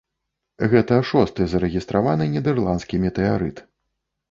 [0.71, 3.65] Гэта шосты зарэгістраваны нідэрландскі метэарыт.